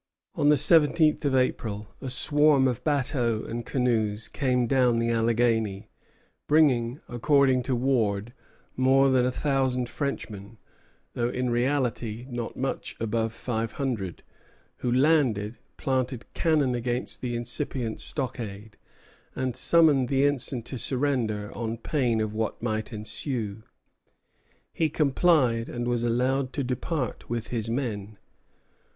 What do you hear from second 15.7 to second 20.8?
planted cannon against the incipient stockade, and summoned the ensign to